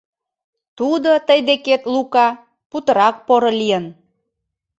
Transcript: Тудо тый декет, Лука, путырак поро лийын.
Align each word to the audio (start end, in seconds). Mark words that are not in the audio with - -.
Тудо 0.77 1.11
тый 1.27 1.39
декет, 1.49 1.81
Лука, 1.93 2.27
путырак 2.69 3.15
поро 3.27 3.51
лийын. 3.59 3.85